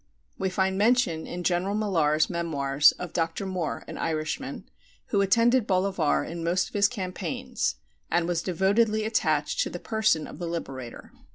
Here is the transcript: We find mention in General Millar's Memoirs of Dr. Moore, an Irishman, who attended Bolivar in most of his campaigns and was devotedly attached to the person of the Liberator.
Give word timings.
We 0.39 0.49
find 0.49 0.79
mention 0.79 1.27
in 1.27 1.43
General 1.43 1.75
Millar's 1.75 2.27
Memoirs 2.27 2.91
of 2.93 3.13
Dr. 3.13 3.45
Moore, 3.45 3.83
an 3.87 3.99
Irishman, 3.99 4.67
who 5.09 5.21
attended 5.21 5.67
Bolivar 5.67 6.23
in 6.23 6.43
most 6.43 6.69
of 6.69 6.73
his 6.73 6.87
campaigns 6.87 7.75
and 8.09 8.27
was 8.27 8.41
devotedly 8.41 9.05
attached 9.05 9.59
to 9.59 9.69
the 9.69 9.77
person 9.77 10.25
of 10.25 10.39
the 10.39 10.47
Liberator. 10.47 11.11